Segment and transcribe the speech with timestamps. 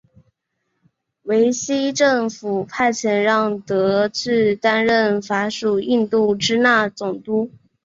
[1.21, 7.51] 维希政府派遣让德句担任法属印度支那总督。